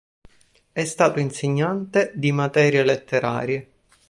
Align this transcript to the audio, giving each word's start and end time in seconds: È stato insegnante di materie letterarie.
È 0.71 0.83
stato 0.83 1.19
insegnante 1.19 2.11
di 2.15 2.31
materie 2.31 2.83
letterarie. 2.83 3.71